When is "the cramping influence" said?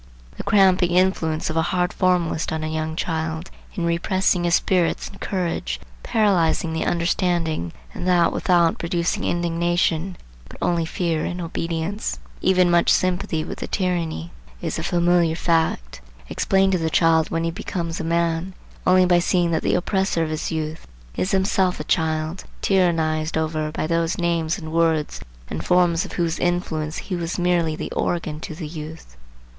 0.35-1.51